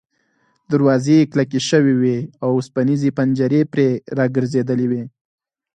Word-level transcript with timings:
دروازې 0.71 1.15
یې 1.19 1.29
کلکې 1.31 1.59
شوې 1.69 1.93
وې 2.01 2.17
او 2.43 2.49
اوسپنیزې 2.57 3.09
پنجرې 3.17 3.61
پرې 3.71 3.87
را 4.17 4.25
ګرځېدلې 4.35 4.87
وې. 4.91 5.03